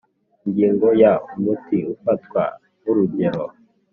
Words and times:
Ingingo 0.45 0.87
ya 1.01 1.11
umuti 1.35 1.77
ufatwa 1.93 2.43
nk 2.79 2.85
urugero 2.91 3.43